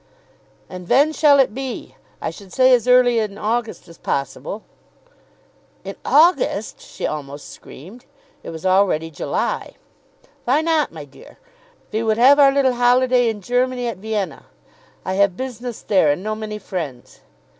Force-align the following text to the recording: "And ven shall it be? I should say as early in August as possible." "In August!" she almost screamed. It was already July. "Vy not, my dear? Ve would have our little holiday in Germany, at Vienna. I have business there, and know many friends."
"And 0.67 0.87
ven 0.87 1.13
shall 1.13 1.39
it 1.39 1.53
be? 1.53 1.95
I 2.23 2.31
should 2.31 2.51
say 2.51 2.73
as 2.73 2.87
early 2.87 3.19
in 3.19 3.37
August 3.37 3.87
as 3.87 3.99
possible." 3.99 4.63
"In 5.83 5.95
August!" 6.03 6.81
she 6.81 7.05
almost 7.05 7.49
screamed. 7.51 8.05
It 8.41 8.49
was 8.49 8.65
already 8.65 9.11
July. 9.11 9.75
"Vy 10.47 10.61
not, 10.61 10.91
my 10.91 11.05
dear? 11.05 11.37
Ve 11.91 12.01
would 12.01 12.17
have 12.17 12.39
our 12.39 12.51
little 12.51 12.73
holiday 12.73 13.29
in 13.29 13.41
Germany, 13.41 13.85
at 13.85 13.97
Vienna. 13.97 14.47
I 15.05 15.13
have 15.13 15.37
business 15.37 15.83
there, 15.83 16.09
and 16.11 16.23
know 16.23 16.33
many 16.33 16.57
friends." 16.57 17.21